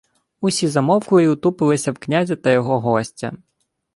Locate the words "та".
2.35-2.51